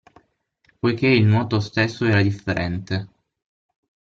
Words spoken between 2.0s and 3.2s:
era differente.